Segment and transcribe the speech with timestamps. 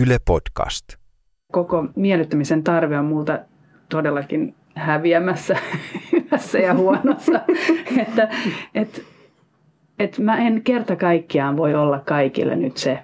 [0.00, 0.84] Yle Podcast.
[1.52, 3.38] Koko miellyttämisen tarve on multa
[3.88, 5.56] todellakin häviämässä
[6.12, 7.40] hyvässä ja huonossa.
[8.02, 8.28] että
[8.74, 9.04] et,
[9.98, 12.98] et mä en kerta kaikkiaan voi olla kaikille nyt se,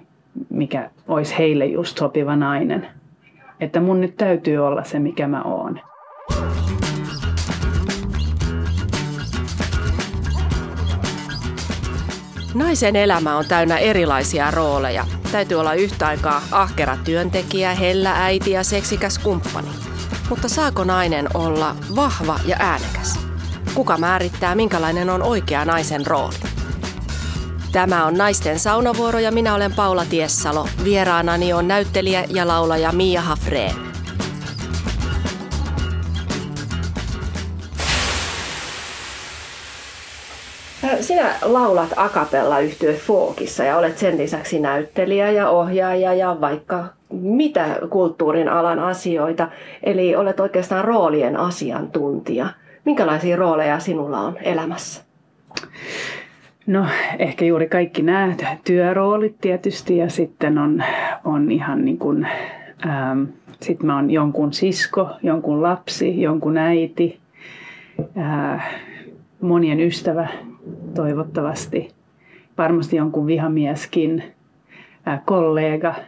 [0.49, 2.87] mikä olisi heille just sopiva nainen.
[3.59, 5.79] Että mun nyt täytyy olla se, mikä mä oon.
[12.53, 15.05] Naisen elämä on täynnä erilaisia rooleja.
[15.35, 19.67] Täytyy olla yhtä aikaa ahkera työntekijä, hellä äiti ja seksikäs kumppani.
[20.29, 23.19] Mutta saako nainen olla vahva ja äänekäs?
[23.73, 26.35] Kuka määrittää, minkälainen on oikea naisen rooli?
[27.71, 30.67] Tämä on Naisten saunavuoro ja minä olen Paula Tiessalo.
[30.83, 33.84] Vieraanani on näyttelijä ja laulaja Mia Hafreen.
[40.99, 47.65] Sinä laulat akapella yhtyö Fookissa ja olet sen lisäksi näyttelijä ja ohjaaja ja vaikka mitä
[47.89, 49.47] kulttuurin alan asioita.
[49.83, 52.49] Eli olet oikeastaan roolien asiantuntija.
[52.85, 55.03] Minkälaisia rooleja sinulla on elämässä?
[56.67, 56.85] No
[57.19, 60.83] ehkä juuri kaikki nämä työroolit tietysti ja sitten on,
[61.23, 62.27] on ihan niin kuin,
[62.85, 63.23] ähm,
[63.61, 67.19] sitten mä oon jonkun sisko, jonkun lapsi, jonkun äiti,
[68.17, 68.75] äh,
[69.41, 70.27] monien ystävä
[70.95, 71.91] toivottavasti,
[72.57, 74.23] varmasti jonkun vihamieskin,
[75.07, 75.95] äh, kollega–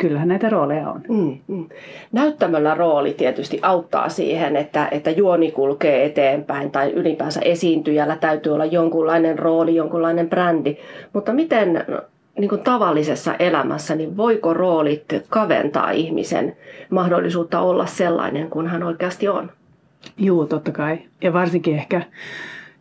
[0.00, 1.00] kyllähän näitä rooleja on.
[1.08, 1.68] Mm, mm.
[2.12, 8.64] Näyttämällä rooli tietysti auttaa siihen, että, että juoni kulkee eteenpäin tai ylipäänsä esiintyjällä täytyy olla
[8.64, 10.76] jonkunlainen rooli, jonkunlainen brändi.
[11.12, 11.84] Mutta miten
[12.38, 16.56] niin kuin tavallisessa elämässä, niin voiko roolit kaventaa ihmisen
[16.90, 19.50] mahdollisuutta olla sellainen kuin hän oikeasti on?
[20.18, 20.98] Joo, totta kai.
[21.22, 22.02] Ja varsinkin ehkä,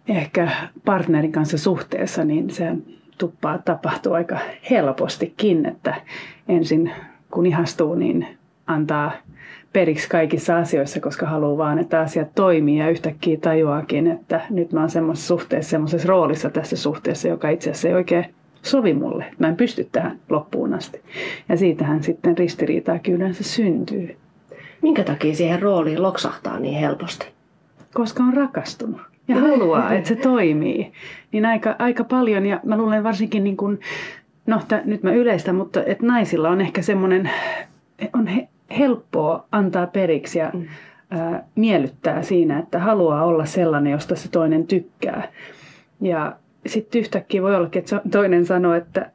[0.10, 0.52] ehkä
[0.86, 2.76] partnerin kanssa suhteessa, niin se
[3.18, 4.38] tuppaa tapahtuu aika
[4.70, 5.96] helpostikin, että
[6.48, 6.92] ensin
[7.32, 8.28] kun ihastuu, niin
[8.68, 9.12] antaa
[9.74, 14.80] periksi kaikissa asioissa, koska haluaa vaan, että asiat toimii ja yhtäkkiä tajuakin, että nyt mä
[14.80, 18.26] oon semmoisessa suhteessa, semmoisessa roolissa tässä suhteessa, joka itse asiassa ei oikein
[18.62, 19.26] sovi mulle.
[19.40, 21.02] Mä en pysty tähän loppuun asti.
[21.50, 24.18] Ja siitähän sitten ristiriitaakin yleensä syntyy.
[24.82, 27.28] Minkä takia siihen rooliin loksahtaa niin helposti?
[27.94, 30.92] Koska on rakastunut ja haluaa, että se toimii.
[31.32, 33.80] Niin aika, aika paljon, ja mä luulen varsinkin niin kuin
[34.48, 37.30] no t- nyt mä yleistä, mutta että naisilla on ehkä semmoinen,
[38.14, 38.48] on he,
[38.78, 40.66] helppoa antaa periksi ja mm.
[41.10, 45.28] ää, miellyttää siinä, että haluaa olla sellainen, josta se toinen tykkää.
[46.02, 46.36] Ja
[46.66, 49.12] sitten yhtäkkiä voi olla, että toinen sanoo, että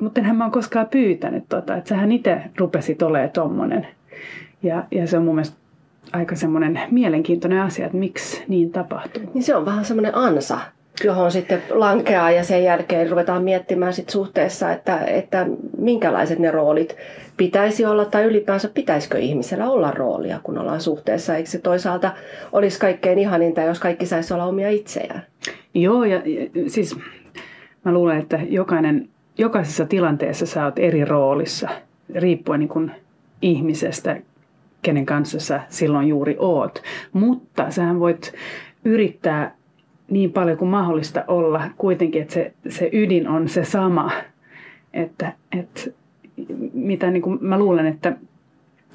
[0.00, 3.86] mutta enhän mä oon koskaan pyytänyt tota, että sähän itse rupesit olemaan tommonen.
[4.62, 5.56] Ja, ja se on mun mielestä
[6.12, 9.22] aika semmoinen mielenkiintoinen asia, että miksi niin tapahtuu.
[9.34, 10.58] Niin se on vähän semmoinen ansa
[11.04, 15.46] johon sitten lankeaa ja sen jälkeen ruvetaan miettimään sit suhteessa, että, että
[15.78, 16.96] minkälaiset ne roolit
[17.36, 21.36] pitäisi olla tai ylipäänsä pitäisikö ihmisellä olla roolia, kun ollaan suhteessa.
[21.36, 22.12] Eikö se toisaalta
[22.52, 25.22] olisi kaikkein ihaninta, jos kaikki saisi olla omia itseään?
[25.74, 26.96] Joo, ja, ja siis
[27.84, 29.08] mä luulen, että jokainen,
[29.38, 31.68] jokaisessa tilanteessa sä oot eri roolissa,
[32.14, 32.90] riippuen niin kuin
[33.42, 34.16] ihmisestä,
[34.82, 36.82] kenen kanssa sä silloin juuri oot.
[37.12, 38.32] Mutta sähän voit
[38.84, 39.54] yrittää
[40.10, 44.10] niin paljon kuin mahdollista olla kuitenkin, että se, se ydin on se sama.
[44.92, 45.80] Että, että
[46.72, 48.16] mitä niin kuin mä luulen, että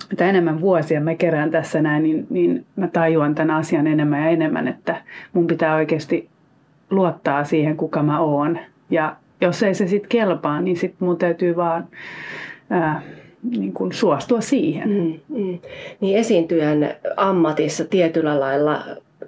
[0.10, 4.30] mitä enemmän vuosia mä kerään tässä näin, niin, niin mä tajuan tämän asian enemmän ja
[4.30, 5.02] enemmän, että
[5.34, 6.30] mun pitää oikeasti
[6.90, 8.60] luottaa siihen, kuka mä oon.
[8.90, 11.88] Ja jos ei se sitten kelpaa, niin sitten mun täytyy vaan
[12.70, 13.02] ää,
[13.44, 14.90] niin kuin suostua siihen.
[14.90, 15.60] Mm, mm.
[16.02, 18.84] Niin esiintyjän ammatissa tietyllä lailla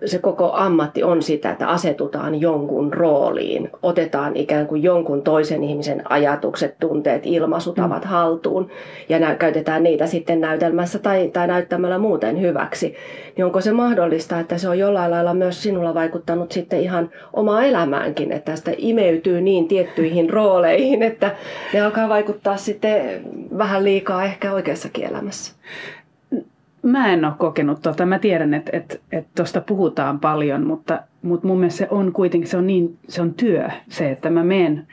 [0.06, 6.12] se koko ammatti on sitä, että asetutaan jonkun rooliin, otetaan ikään kuin jonkun toisen ihmisen
[6.12, 8.10] ajatukset, tunteet, ilmaisutavat mm.
[8.10, 8.70] haltuun
[9.10, 12.96] ja nä- käytetään niitä sitten näytelmässä tai, tai näyttämällä muuten hyväksi.
[13.38, 17.64] Niin onko se mahdollista, että se on jollain lailla myös sinulla vaikuttanut sitten ihan omaa
[17.64, 21.36] elämäänkin, että tästä imeytyy niin tiettyihin rooleihin, että
[21.74, 23.22] ne alkaa vaikuttaa sitten
[23.58, 25.54] vähän liikaa ehkä oikeassakin elämässä?
[26.90, 28.06] Mä en ole kokenut tota.
[28.06, 32.50] Mä tiedän, että et, et tuosta puhutaan paljon, mutta, mutta mun mielestä se on kuitenkin
[32.50, 34.88] se on, niin, se on työ se, että mä menen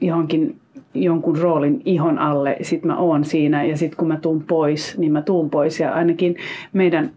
[0.00, 0.60] johonkin
[0.94, 5.12] jonkun roolin ihon alle, sit mä oon siinä ja sitten kun mä tuun pois, niin
[5.12, 5.80] mä tuun pois.
[5.80, 6.36] Ja ainakin
[6.72, 7.10] meidän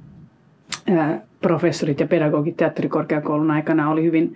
[0.89, 4.35] ää, professorit ja pedagogit teatterikorkeakoulun aikana oli hyvin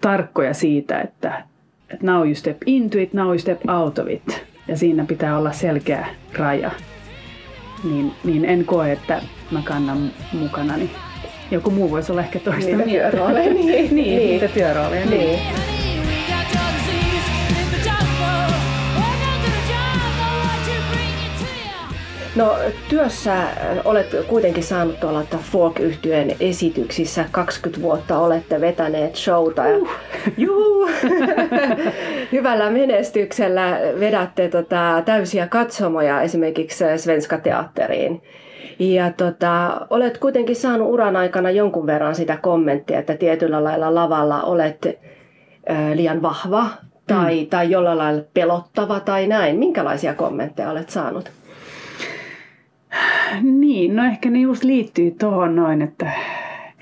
[0.00, 1.42] tarkkoja siitä, että,
[1.90, 4.44] että now you step into it, now you step out of it.
[4.68, 6.06] Ja siinä pitää olla selkeä
[6.38, 6.70] raja
[7.84, 10.90] niin, niin en koe, että mä kannan mukanani.
[11.50, 15.06] Joku muu voisi olla ehkä toista niitä Työrooleja, niin, niin, niin, niitä työrooleja.
[15.06, 15.20] Niin.
[15.20, 15.79] niin.
[22.40, 22.56] No
[22.88, 23.34] työssä
[23.84, 27.24] olet kuitenkin saanut tuolla folk yhtyeen esityksissä.
[27.30, 29.66] 20 vuotta olette vetäneet showta.
[29.66, 29.88] Ja, uh.
[30.36, 30.88] juu,
[32.32, 38.22] hyvällä menestyksellä vedätte tota, täysiä katsomoja esimerkiksi Svenska Teatteriin.
[38.78, 44.42] Ja tota, olet kuitenkin saanut uran aikana jonkun verran sitä kommenttia, että tietyllä lailla lavalla
[44.42, 44.96] olet ö,
[45.94, 46.66] liian vahva
[47.06, 47.46] tai, mm.
[47.46, 49.58] tai jollain lailla pelottava tai näin.
[49.58, 51.39] Minkälaisia kommentteja olet saanut?
[53.80, 56.12] Niin, no ehkä ne just liittyy tuohon noin, että,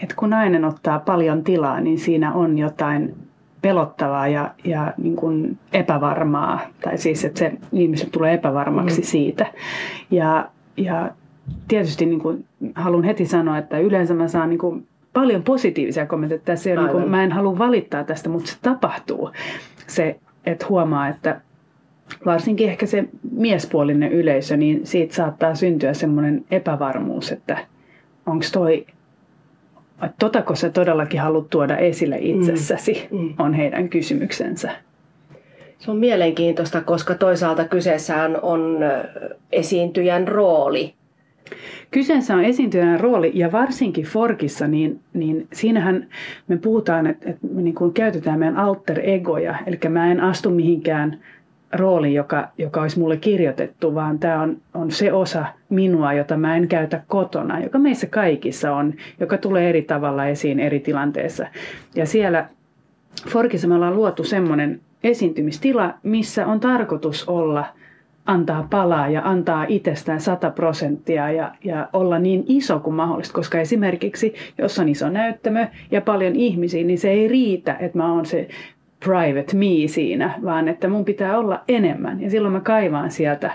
[0.02, 3.14] että kun nainen ottaa paljon tilaa, niin siinä on jotain
[3.62, 6.60] pelottavaa ja, ja niin kuin epävarmaa.
[6.80, 9.04] Tai siis, että se ihmiset tulee epävarmaksi mm.
[9.04, 9.46] siitä.
[10.10, 11.10] Ja, ja
[11.68, 16.40] tietysti niin kuin, haluan heti sanoa, että yleensä mä saan niin kuin, paljon positiivisia kommentteja.
[16.44, 19.30] Tässä niin kuin, mä en halua valittaa tästä, mutta se tapahtuu.
[19.86, 21.40] Se, että huomaa, että
[22.26, 27.58] varsinkin ehkä se miespuolinen yleisö, niin siitä saattaa syntyä semmoinen epävarmuus, että
[28.26, 28.87] onko toi,
[30.02, 33.19] että totako sä todellakin haluat tuoda esille itsessäsi, mm.
[33.19, 33.34] Mm.
[33.38, 34.70] on heidän kysymyksensä.
[35.78, 38.78] Se on mielenkiintoista, koska toisaalta kyseessä on
[39.52, 40.94] esiintyjän rooli.
[41.90, 46.06] Kyseessä on esiintyjän rooli ja varsinkin Forkissa, niin, niin siinähän
[46.49, 49.55] me puhutaan, että, että me niin kuin käytetään meidän alter egoja.
[49.66, 51.20] Eli mä en astu mihinkään
[51.73, 56.56] rooli, joka, joka olisi mulle kirjoitettu, vaan tämä on, on se osa minua, jota mä
[56.56, 61.47] en käytä kotona, joka meissä kaikissa on, joka tulee eri tavalla esiin eri tilanteissa.
[61.94, 62.49] Ja siellä
[63.29, 67.65] Forkissa me ollaan luotu semmoinen esiintymistila, missä on tarkoitus olla
[68.26, 73.61] antaa palaa ja antaa itsestään 100 prosenttia ja, ja olla niin iso kuin mahdollista, koska
[73.61, 78.26] esimerkiksi jos on iso näyttämö ja paljon ihmisiä, niin se ei riitä, että mä oon
[78.26, 78.49] se
[79.04, 82.22] private me siinä, vaan että mun pitää olla enemmän.
[82.22, 83.50] Ja silloin mä kaivaan sieltä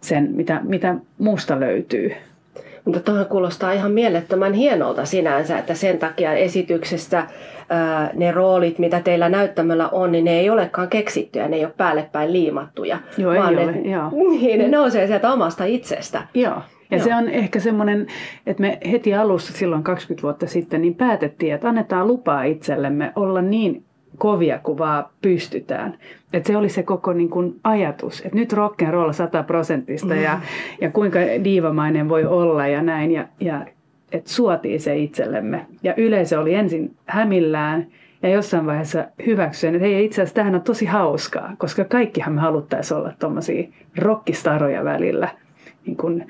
[0.00, 2.12] sen, mitä, mitä musta löytyy.
[2.84, 7.26] Mutta tuohon kuulostaa ihan mielettömän hienolta sinänsä, että sen takia esityksestä
[7.68, 11.74] ää, ne roolit, mitä teillä näyttämällä on, niin ne ei olekaan keksittyjä, ne ei ole
[11.76, 12.98] päälle päin liimattuja.
[13.18, 14.10] Joo, vaan ei ne, ole, joo.
[14.40, 16.22] Niin, ne nousee sieltä omasta itsestä.
[16.34, 16.62] Joo.
[16.90, 17.04] Ja Joo.
[17.04, 18.06] se on ehkä semmoinen,
[18.46, 23.42] että me heti alussa silloin 20 vuotta sitten niin päätettiin, että annetaan lupaa itsellemme olla
[23.42, 23.84] niin
[24.18, 25.98] kovia kuin vaan pystytään.
[26.32, 30.14] Et se oli se koko niin kuin, ajatus, että nyt rock and roll 100 prosentista
[30.14, 30.22] mm.
[30.22, 30.40] ja,
[30.80, 33.10] ja kuinka diivamainen voi olla ja näin.
[33.10, 33.66] Ja, ja
[34.12, 35.66] että suotiin se itsellemme.
[35.82, 37.86] Ja yleisö oli ensin hämillään
[38.22, 42.40] ja jossain vaiheessa hyväksyin, että hei itse asiassa tämähän on tosi hauskaa, koska kaikkihan me
[42.40, 43.68] haluttaisiin olla tuommoisia
[43.98, 45.28] rockistaroja välillä.
[45.86, 46.26] Niin kuin,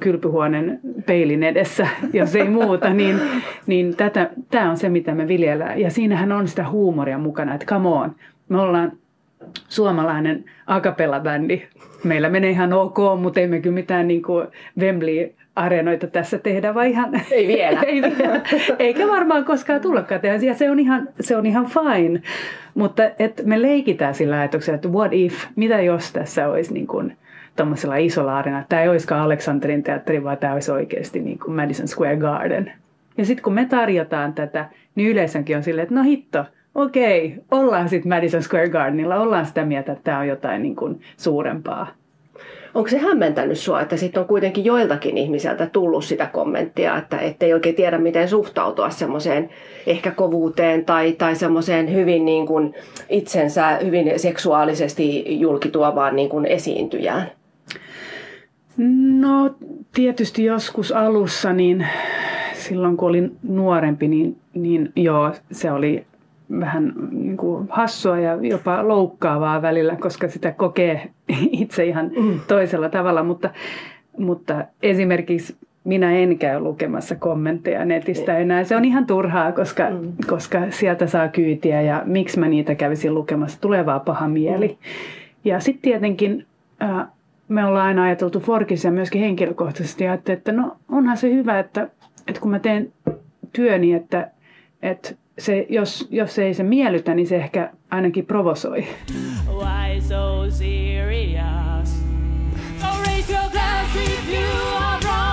[0.00, 3.20] kylpyhuoneen peilin edessä, jos ei muuta, niin,
[3.66, 5.80] niin tätä, tämä on se, mitä me viljellään.
[5.80, 8.14] Ja siinähän on sitä huumoria mukana, että come on,
[8.48, 8.92] me ollaan
[9.68, 11.62] suomalainen akapella-bändi.
[12.04, 14.46] Meillä menee ihan ok, mutta emme kyllä mitään niin kuin
[14.78, 17.20] Wembley areenoita tässä tehdä, vai ihan...
[17.30, 17.82] Ei vielä.
[17.92, 18.40] ei vielä.
[18.78, 20.46] Eikä varmaan koskaan tullakaan tehdä.
[20.46, 22.22] Ja se on ihan, se on ihan fine.
[22.74, 27.16] Mutta et me leikitään sillä ajatuksella, että what if, mitä jos tässä olisi niin kuin
[27.58, 28.66] tuommoisella isolla arenalla.
[28.68, 32.72] Tämä ei olisikaan Alexanderin teatteri, vaan tämä olisi oikeasti niin kuin Madison Square Garden.
[33.18, 36.44] Ja sitten kun me tarjotaan tätä, niin yleisönkin on silleen, että no hitto,
[36.74, 41.00] okei, ollaan sitten Madison Square Gardenilla, ollaan sitä mieltä, että tämä on jotain niin kuin
[41.16, 41.86] suurempaa.
[42.74, 47.54] Onko se hämmentänyt sinua, että sitten on kuitenkin joiltakin ihmisiltä tullut sitä kommenttia, että ei
[47.54, 49.50] oikein tiedä, miten suhtautua semmoiseen
[49.86, 52.74] ehkä kovuuteen tai, tai semmoiseen hyvin niin kuin
[53.08, 57.37] itsensä hyvin seksuaalisesti julkituovaan niin kuin esiintyjään?
[59.20, 59.54] No
[59.94, 61.86] tietysti joskus alussa, niin
[62.52, 66.04] silloin kun olin nuorempi, niin, niin joo, se oli
[66.60, 71.10] vähän niin kuin hassua ja jopa loukkaavaa välillä, koska sitä kokee
[71.52, 72.40] itse ihan mm.
[72.48, 73.22] toisella tavalla.
[73.22, 73.50] Mutta,
[74.18, 78.64] mutta esimerkiksi minä en käy lukemassa kommentteja netistä enää.
[78.64, 80.12] Se on ihan turhaa, koska, mm.
[80.26, 83.60] koska sieltä saa kyytiä ja miksi mä niitä kävisin lukemassa.
[83.60, 84.68] Tulee vaan paha mieli.
[84.68, 84.74] Mm.
[85.44, 86.46] Ja sitten tietenkin
[86.82, 87.06] äh,
[87.48, 91.88] me ollaan aina ajateltu Forkissa ja myöskin henkilökohtaisesti, että, että no onhan se hyvä, että,
[92.26, 92.92] että kun mä teen
[93.52, 94.30] työni, että,
[94.82, 98.86] että se, jos, jos ei se miellytä, niin se ehkä ainakin provosoi.
[99.46, 101.88] Why so serious?
[102.80, 105.28] So raise your glass if you are wrong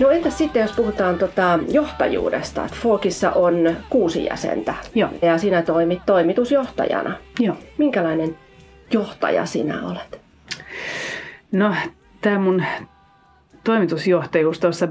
[0.00, 5.10] No entäs sitten, jos puhutaan tota johtajuudesta, että Forkissa on kuusi jäsentä Joo.
[5.22, 7.16] ja sinä toimit toimitusjohtajana.
[7.40, 7.56] Joo.
[7.78, 8.36] Minkälainen
[8.92, 10.20] johtaja sinä olet?
[11.52, 11.74] No,
[12.20, 12.62] tämä mun
[13.64, 14.88] toimitusjohtajuus tuossa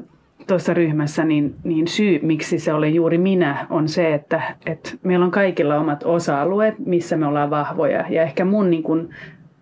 [0.48, 5.26] tuossa ryhmässä, niin, niin syy, miksi se oli juuri minä, on se, että, että meillä
[5.26, 8.06] on kaikilla omat osa-alueet, missä me ollaan vahvoja.
[8.10, 9.10] Ja ehkä mun niin kun,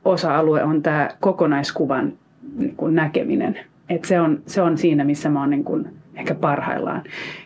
[0.06, 2.14] osa-alue on tämä kokonaiskuvan
[2.58, 3.60] niin kuin näkeminen.
[3.90, 7.04] Et se, on, se on siinä, missä mä oon niin kuin ehkä parhaillaan.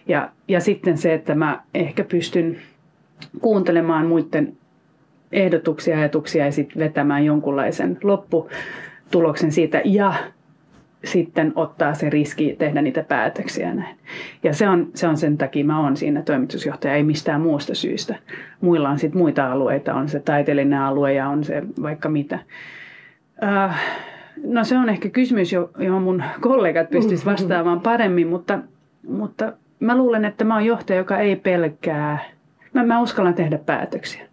[0.07, 2.57] Ja, ja sitten se, että mä ehkä pystyn
[3.41, 4.57] kuuntelemaan muiden
[5.35, 10.13] ehdotuksia, ajatuksia ja sitten vetämään jonkunlaisen lopputuloksen siitä ja
[11.03, 13.95] sitten ottaa se riski tehdä niitä päätöksiä näin.
[14.43, 18.15] Ja se on, se on sen takia mä oon siinä toimitusjohtaja, ei mistään muusta syystä.
[18.61, 22.39] Muilla on sitten muita alueita, on se taiteellinen alue ja on se vaikka mitä.
[23.43, 23.81] Äh,
[24.43, 28.59] no se on ehkä kysymys, johon mun kollegat pystyisivät vastaamaan paremmin, mutta,
[29.07, 32.17] mutta mä luulen, että mä oon johtaja, joka ei pelkää.
[32.73, 34.24] Mä, mä uskallan tehdä päätöksiä.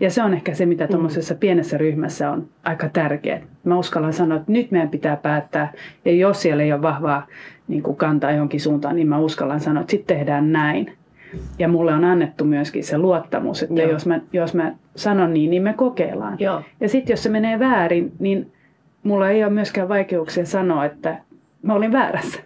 [0.00, 0.90] Ja se on ehkä se, mitä mm.
[0.90, 3.40] tuommoisessa pienessä ryhmässä on aika tärkeää.
[3.64, 5.72] Mä uskallan sanoa, että nyt meidän pitää päättää.
[6.04, 7.26] Ja jos siellä ei ole vahvaa
[7.68, 10.92] niin kuin kantaa johonkin suuntaan, niin mä uskallan sanoa, että sitten tehdään näin.
[11.58, 15.62] Ja mulle on annettu myöskin se luottamus, että jos mä, jos mä sanon niin, niin
[15.62, 16.36] me kokeillaan.
[16.40, 16.62] Joo.
[16.80, 18.52] Ja sitten jos se menee väärin, niin
[19.02, 21.16] mulla ei ole myöskään vaikeuksia sanoa, että
[21.62, 22.40] mä olin väärässä.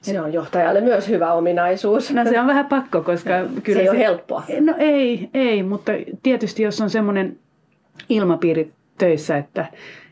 [0.00, 2.10] Se on johtajalle myös hyvä ominaisuus.
[2.10, 4.42] No se on vähän pakko, koska kyllä se ei se, ole helppoa.
[4.60, 7.38] No ei, ei, mutta tietysti jos on semmoinen
[8.08, 9.66] ilmapiiri töissä, että,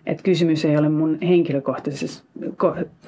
[0.06, 2.28] että kysymys ei ole mun henkilökohtaisesta,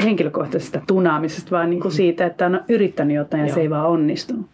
[0.04, 3.54] henkilökohtaisesta tunaamisesta, vaan niin kuin siitä, että on yrittänyt jotain ja Joo.
[3.54, 4.46] se ei vaan onnistunut.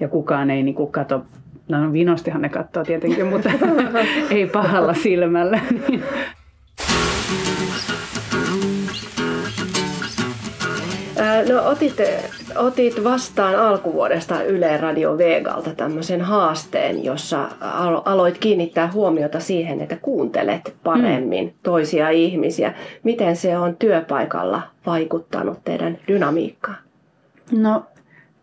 [0.00, 1.22] Ja kukaan ei niin kuin kato,
[1.68, 3.50] no vinostihan ne katsoo tietenkin, mutta
[4.30, 5.60] ei pahalla silmällä.
[5.88, 6.02] Niin
[11.48, 11.96] No otit,
[12.56, 17.48] otit vastaan alkuvuodesta Yle Radio Vegalta tämmöisen haasteen, jossa
[18.04, 21.52] aloit kiinnittää huomiota siihen, että kuuntelet paremmin mm.
[21.62, 22.74] toisia ihmisiä.
[23.02, 26.78] Miten se on työpaikalla vaikuttanut teidän dynamiikkaan?
[27.52, 27.84] No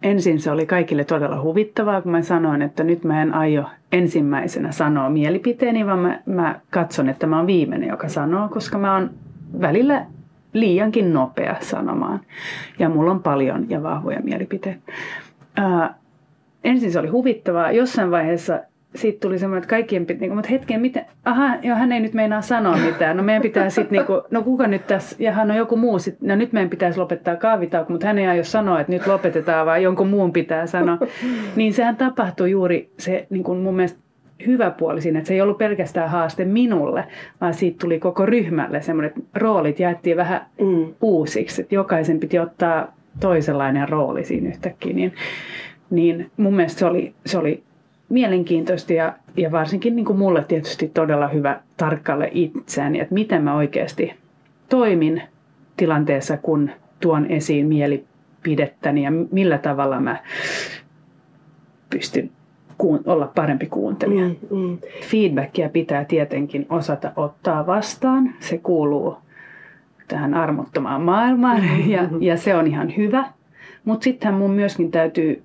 [0.04, 4.72] ensin se oli kaikille todella huvittavaa, kun mä sanoin, että nyt mä en aio ensimmäisenä
[4.72, 9.10] sanoa mielipiteeni, vaan mä, mä katson, että mä oon viimeinen, joka sanoo, koska mä oon
[9.62, 10.06] välillä
[10.54, 12.20] liiankin nopea sanomaan.
[12.80, 14.92] Ja mulla on paljon ja vahvoja mielipiteitä.
[15.58, 15.96] Ää,
[16.64, 17.72] ensin se oli huvittavaa.
[17.72, 18.60] Jossain vaiheessa
[18.96, 22.14] siitä tuli semmoinen, että kaikkien piti, niin mutta hetken, miten, aha, joo, hän ei nyt
[22.14, 23.18] meinaa sanoa mitään.
[23.18, 26.22] No meidän pitää sitten, niin no kuka nyt tässä, ja hän on joku muu, sit,
[26.22, 29.84] no nyt meidän pitäisi lopettaa kaavitauko, mutta hän ei aio sanoa, että nyt lopetetaan, vaan
[29.84, 30.98] jonkun muun pitää sanoa.
[31.56, 34.00] Niin sehän tapahtui juuri se niin kuin mun mielestä
[34.46, 37.04] hyvä puoli siinä, että se ei ollut pelkästään haaste minulle,
[37.42, 40.94] vaan siitä tuli koko ryhmälle semmoinen, että roolit jaettiin vähän mm.
[41.02, 45.14] uusiksi, että jokaisen piti ottaa toisenlainen rooli siinä yhtäkkiä, niin,
[45.90, 47.64] niin mun mielestä se oli, se oli
[48.10, 53.56] mielenkiintoista ja, ja varsinkin niin kuin mulle tietysti todella hyvä tarkkaille itseäni, että miten mä
[53.56, 54.14] oikeasti
[54.70, 55.22] toimin
[55.78, 60.18] tilanteessa, kun tuon esiin mielipidettäni ja millä tavalla mä
[61.90, 62.30] pystyn
[63.06, 64.28] olla parempi kuuntelija.
[64.28, 64.78] Mm, mm.
[65.02, 68.34] Feedbackia pitää tietenkin osata ottaa vastaan.
[68.40, 69.18] Se kuuluu
[70.08, 71.92] tähän armottomaan maailmaan mm-hmm.
[71.92, 73.26] ja, ja se on ihan hyvä.
[73.86, 75.44] Mutta sittenhän mun myöskin täytyy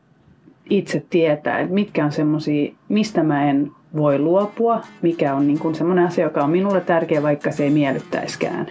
[0.70, 6.06] itse tietää, että mitkä on semmoisia, mistä mä en voi luopua, mikä on niin semmoinen
[6.06, 8.66] asia, joka on minulle tärkeä, vaikka se ei miellyttäiskään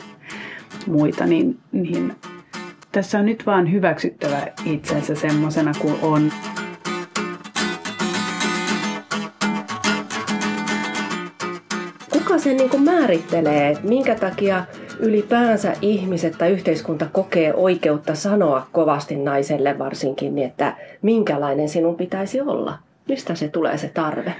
[0.88, 2.14] muita, niin, niin
[2.92, 6.32] tässä on nyt vaan hyväksyttävä itsensä semmoisena kuin on.
[12.44, 14.66] Sen niin kuin määrittelee, että minkä takia
[15.00, 22.42] ylipäänsä ihmiset tai yhteiskunta kokee oikeutta sanoa kovasti naiselle varsinkin, niin että minkälainen sinun pitäisi
[22.42, 22.80] olla?
[23.10, 24.36] Mistä se tulee se tarve?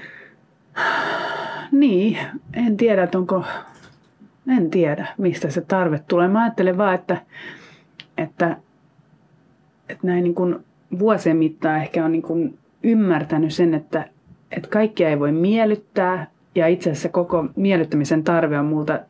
[1.72, 2.18] Niin,
[2.54, 3.44] en tiedä, onko,
[4.56, 6.28] en tiedä, mistä se tarve tulee.
[6.28, 7.16] Mä ajattelen vaan, että,
[8.18, 8.56] että,
[9.88, 10.56] että näin niin kuin
[10.98, 14.04] vuosien mittaan ehkä on niin kuin ymmärtänyt sen, että,
[14.52, 19.00] että kaikkia ei voi miellyttää, ja itse asiassa koko miellyttämisen tarve on multa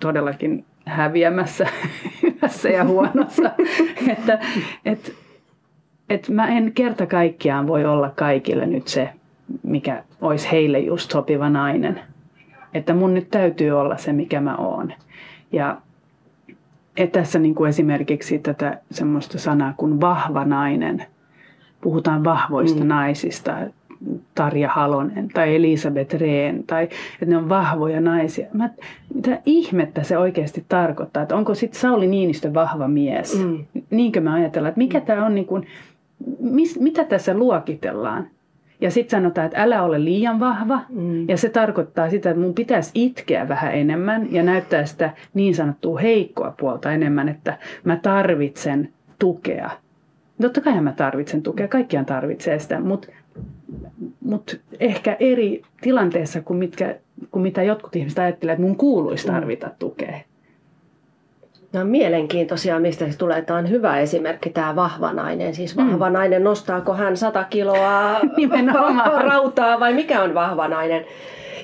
[0.00, 1.66] todellakin häviämässä
[2.22, 3.50] hyvässä ja huonossa.
[4.12, 4.38] että
[4.84, 5.14] et,
[6.08, 9.10] et mä en kerta kaikkiaan voi olla kaikille nyt se,
[9.62, 12.00] mikä olisi heille just sopiva nainen.
[12.74, 14.92] Että mun nyt täytyy olla se, mikä mä oon.
[15.52, 15.76] Ja
[16.96, 21.06] et tässä niin kuin esimerkiksi tätä semmoista sanaa kuin vahva nainen.
[21.80, 22.88] Puhutaan vahvoista mm.
[22.88, 23.56] naisista,
[24.34, 28.46] Tarja Halonen tai Elisabeth Rehn, tai että ne on vahvoja naisia.
[28.52, 28.70] Mä,
[29.14, 33.38] mitä ihmettä se oikeasti tarkoittaa, että onko sitten Sauli Niinistö vahva mies?
[33.38, 33.64] Mm.
[33.90, 35.04] Niinkö me ajatellaan, että mikä mm.
[35.04, 35.66] tämä on, niin kuin,
[36.40, 38.26] mis, mitä tässä luokitellaan?
[38.80, 40.80] Ja sitten sanotaan, että älä ole liian vahva.
[40.88, 41.28] Mm.
[41.28, 45.98] Ja se tarkoittaa sitä, että mun pitäisi itkeä vähän enemmän ja näyttää sitä niin sanottua
[45.98, 49.70] heikkoa puolta enemmän, että mä tarvitsen tukea.
[50.40, 53.08] Totta kai mä tarvitsen tukea, kaikkiaan tarvitsee sitä, mutta
[54.24, 56.96] mutta ehkä eri tilanteessa kuin, mitkä,
[57.30, 59.34] kuin mitä jotkut ihmiset ajattelevat, että mun kuuluisi mm.
[59.34, 60.20] tarvita tukea.
[61.72, 63.42] No mielenkiintoisia, mistä se tulee.
[63.42, 65.54] Tämä on hyvä esimerkki, tämä vahva nainen.
[65.54, 66.12] Siis vahva mm.
[66.12, 68.20] nainen, nostaako hän 100 kiloa
[69.30, 71.04] rautaa vai mikä on vahva nainen?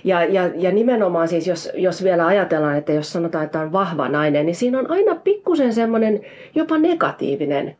[0.05, 4.09] Ja, ja, ja nimenomaan siis, jos, jos vielä ajatellaan, että jos sanotaan, että on vahva
[4.09, 6.21] nainen, niin siinä on aina pikkusen semmoinen
[6.55, 7.76] jopa negatiivinen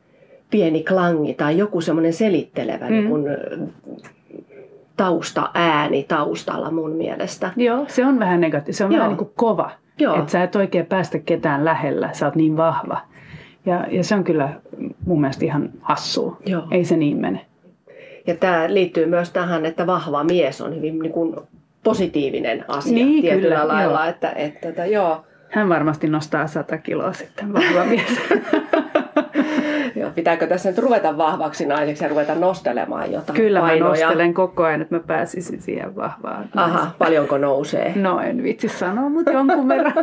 [0.51, 2.93] pieni klangi tai joku semmoinen selittelevä mm.
[2.93, 3.27] niin kun,
[5.01, 7.51] tausta ääni taustalla mun mielestä.
[7.57, 8.75] Joo, se on vähän negatiivinen.
[8.75, 8.99] Se on Joo.
[8.99, 9.71] vähän niin kuin kova.
[9.99, 10.19] Joo.
[10.19, 13.01] Että sä et oikein päästä ketään lähellä, sä oot niin vahva.
[13.67, 14.49] Ja, ja se on kyllä
[15.07, 16.37] mun mielestä ihan hassua.
[16.47, 16.63] Joo.
[16.71, 17.47] Ei se niin mene.
[18.27, 21.37] Ja tämä liittyy myös tähän, että vahva mies on hyvin niin kuin
[21.85, 24.01] positiivinen asia niin, tietyllä kyllä, lailla.
[24.01, 24.11] Joo.
[24.11, 25.25] Että, että, että, joo.
[25.51, 28.21] Hän varmasti nostaa 100 kiloa sitten, vahva mies.
[29.97, 33.83] Joo, pitääkö tässä nyt ruveta vahvaksi naiseksi ja ruveta nostelemaan jotain Kyllä painoja?
[33.85, 36.49] mä nostelen koko ajan, että mä pääsisin siihen vahvaan.
[36.57, 37.93] Aha, paljonko nousee?
[37.97, 39.95] No en vitsi sanoa, mutta jonkun verran.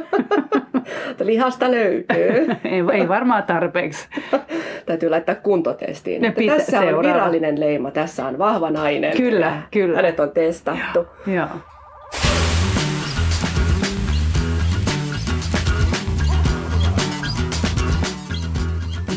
[1.20, 2.48] Lihasta löytyy.
[2.72, 4.08] ei, ei varmaan tarpeeksi.
[4.86, 6.22] Täytyy laittaa kuntotestiin.
[6.22, 6.98] Ne pitä, tässä seuraava.
[6.98, 9.18] on virallinen leima, tässä on vahva nainen.
[9.18, 9.96] Kyllä, kyllä.
[9.96, 11.08] Hänet on testattu.
[11.28, 11.36] Joo.
[11.36, 11.48] Joo.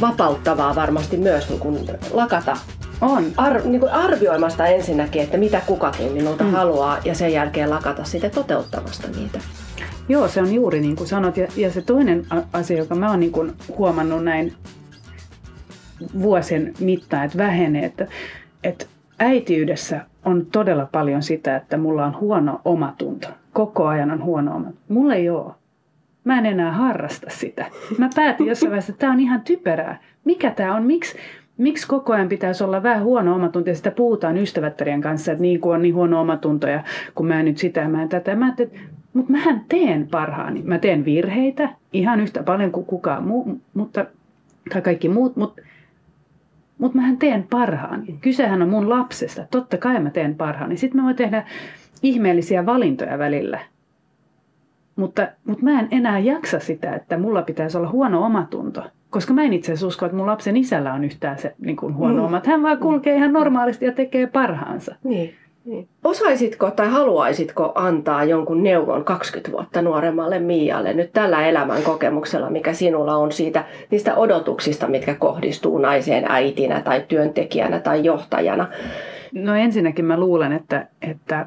[0.00, 1.78] Vapauttavaa varmasti myös niin kuin
[2.12, 2.56] lakata
[3.00, 3.24] on.
[3.36, 6.50] Ar, niin kuin arvioimasta ensinnäkin, että mitä kukakin minulta mm.
[6.50, 9.38] haluaa ja sen jälkeen lakata sitä toteuttamasta niitä.
[10.08, 11.36] Joo, se on juuri niin kuin sanot.
[11.36, 14.54] Ja, ja se toinen asia, joka mä oon niin kuin huomannut näin
[16.22, 18.06] vuosien mittaan, että vähenee, että,
[18.64, 18.86] että
[19.18, 23.28] äitiydessä on todella paljon sitä, että mulla on huono omatunto.
[23.52, 24.80] Koko ajan on huono omatunto.
[24.88, 25.52] Mulla ei ole
[26.24, 27.66] mä en enää harrasta sitä.
[27.98, 30.00] Mä päätin jossain vaiheessa, että tämä on ihan typerää.
[30.24, 30.84] Mikä tämä on?
[30.84, 31.16] Miksi,
[31.56, 35.60] miksi koko ajan pitäisi olla vähän huono omatunto ja sitä puhutaan ystävättärien kanssa, että niin
[35.60, 36.82] kuin on niin huono omatunto ja
[37.14, 38.36] kun mä en nyt sitä, mä en tätä.
[38.36, 38.78] Mä että
[39.12, 40.62] mutta mähän teen parhaani.
[40.62, 44.06] Mä teen virheitä ihan yhtä paljon kuin kukaan muu, mutta,
[44.72, 45.62] tai kaikki muut, mutta
[46.78, 48.18] mutta mähän teen parhaani.
[48.20, 49.46] Kysehän on mun lapsesta.
[49.50, 50.76] Totta kai mä teen parhaani.
[50.76, 51.46] Sitten mä voin tehdä
[52.02, 53.58] ihmeellisiä valintoja välillä.
[55.00, 58.82] Mutta, mutta mä en enää jaksa sitä, että mulla pitäisi olla huono omatunto.
[59.10, 61.96] Koska mä en itse asiassa usko, että mun lapsen isällä on yhtään se niin kuin
[61.96, 62.24] huono mm.
[62.24, 62.46] omat.
[62.46, 64.94] Hän vaan kulkee ihan normaalisti ja tekee parhaansa.
[65.04, 65.34] Niin.
[65.64, 65.88] Niin.
[66.04, 72.72] Osaisitko tai haluaisitko antaa jonkun neuvon 20 vuotta nuoremmalle Mialle nyt tällä elämän kokemuksella, mikä
[72.72, 78.68] sinulla on siitä niistä odotuksista, mitkä kohdistuu naiseen äitinä tai työntekijänä tai johtajana?
[79.32, 81.46] No ensinnäkin mä luulen, että, että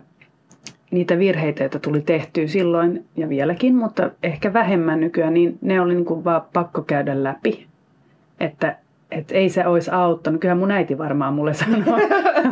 [0.93, 5.95] niitä virheitä, joita tuli tehtyä silloin ja vieläkin, mutta ehkä vähemmän nykyään, niin ne oli
[5.95, 7.67] niin kuin vaan pakko käydä läpi.
[8.39, 8.75] Että
[9.13, 10.41] että ei se olisi auttanut.
[10.41, 11.99] Kyllä mun äiti varmaan mulle sanoo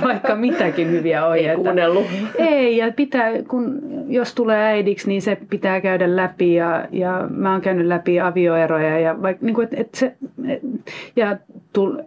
[0.04, 1.52] vaikka mitäkin hyviä ohjeita.
[1.52, 2.06] Ei kuunnellut.
[2.36, 6.54] Ei, ja pitää, kun, jos tulee äidiksi, niin se pitää käydä läpi.
[6.54, 9.00] Ja, ja mä oon käynyt läpi avioeroja.
[9.00, 10.16] Ja, vaikka, niin kuin, et, et se,
[10.48, 10.62] et,
[11.16, 11.38] ja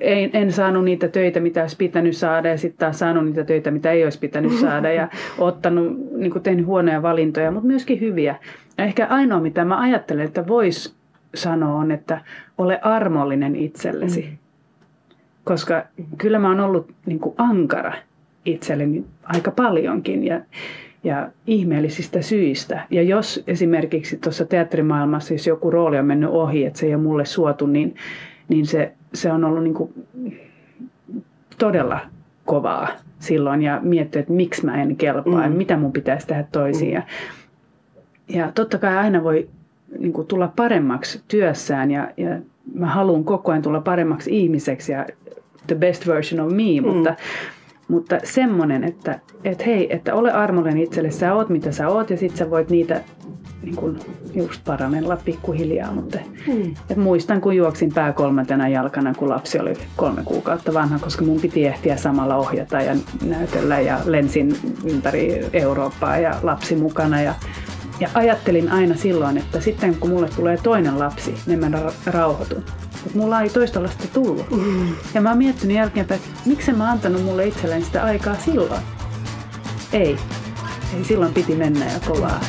[0.00, 2.48] ei, en saanut niitä töitä, mitä olisi pitänyt saada.
[2.48, 4.92] Ja sitten taas saanut niitä töitä, mitä ei olisi pitänyt saada.
[4.92, 8.36] Ja ottanut, niin kuin tehnyt huonoja valintoja, mutta myöskin hyviä.
[8.78, 10.94] Ja ehkä ainoa, mitä mä ajattelen, että voisi
[11.34, 12.20] sanoa on, että
[12.58, 14.28] ole armollinen itsellesi.
[14.30, 14.38] Mm
[15.44, 15.86] koska
[16.18, 17.92] kyllä mä oon ollut niin kuin ankara
[18.44, 20.40] itselleni aika paljonkin ja,
[21.04, 22.80] ja ihmeellisistä syistä.
[22.90, 27.02] Ja jos esimerkiksi tuossa teatterimaailmassa, jos joku rooli on mennyt ohi, että se ei ole
[27.02, 27.94] mulle suotu, niin,
[28.48, 30.06] niin se, se on ollut niin kuin
[31.58, 32.00] todella
[32.44, 35.42] kovaa silloin ja miettiä, että miksi mä en kelpaa mm.
[35.42, 36.88] ja mitä mun pitäisi tehdä toisin.
[36.88, 36.94] Mm.
[36.94, 37.02] Ja,
[38.28, 39.48] ja totta kai aina voi
[39.98, 42.28] niin kuin, tulla paremmaksi työssään ja, ja
[42.74, 45.06] mä haluan koko ajan tulla paremmaksi ihmiseksi ja
[45.66, 46.88] the best version of me, mm.
[46.88, 47.14] mutta,
[47.94, 52.16] mutta semmoinen, että et hei, että ole armollinen itselle, sä oot mitä sä oot ja
[52.16, 53.00] sit sä voit niitä
[53.62, 53.98] niin kun
[54.34, 55.92] just parannella pikkuhiljaa.
[55.92, 56.74] Mutta, mm.
[56.90, 61.40] et muistan, kun juoksin pää kolmantena jalkana, kun lapsi oli kolme kuukautta vanha, koska mun
[61.40, 67.22] piti ehtiä samalla ohjata ja näytellä ja lensin ympäri Eurooppaa ja lapsi mukana.
[67.22, 67.34] Ja,
[68.00, 71.70] ja ajattelin aina silloin, että sitten kun mulle tulee toinen lapsi, niin mä
[72.06, 72.64] rauhoitun
[73.06, 74.50] että mulla ei toista lasta tullut.
[74.50, 74.94] Mm.
[75.14, 78.82] Ja mä oon miettinyt jälkeenpäin, että miksi mä antanut mulle itselleni sitä aikaa silloin.
[79.92, 80.16] Ei.
[80.96, 82.40] Ei silloin piti mennä ja kovaa.